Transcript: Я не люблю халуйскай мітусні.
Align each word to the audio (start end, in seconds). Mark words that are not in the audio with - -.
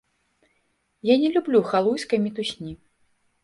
Я 1.13 1.19
не 1.25 1.29
люблю 1.37 1.63
халуйскай 1.69 2.19
мітусні. 2.27 2.71